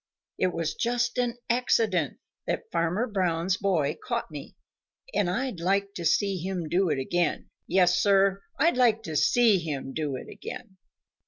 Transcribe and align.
It 0.39 0.47
was 0.47 0.73
just 0.73 1.19
an 1.19 1.37
accident 1.47 2.17
that 2.47 2.71
Farmer 2.71 3.05
Brown's 3.05 3.57
boy 3.57 3.99
caught 4.03 4.31
me, 4.31 4.55
and 5.13 5.29
I'd 5.29 5.59
like 5.59 5.93
to 5.93 6.05
see 6.05 6.39
him 6.39 6.67
do 6.67 6.89
it 6.89 6.97
again. 6.97 7.51
Yes, 7.67 7.99
Sir, 8.01 8.41
I'd 8.57 8.77
like 8.77 9.03
to 9.03 9.15
see 9.15 9.59
him 9.59 9.93
do 9.93 10.15
it 10.15 10.27
again!" 10.27 10.77